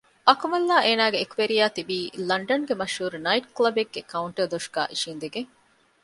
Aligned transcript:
އަކުމަލްއާއި 0.27 0.85
އޭނާގެ 0.87 1.17
އެކުވެރިޔާ 1.19 1.65
ތިބީ 1.75 1.97
ލަންޑަންގެ 2.29 2.73
މަޝްހޫރު 2.81 3.17
ނައިޓު 3.25 3.47
ކުލަބެއްގެ 3.55 4.01
ކައުންޓަރު 4.11 4.47
ދޮށުގައި 4.53 4.89
އިށީނދެގެން 4.91 5.49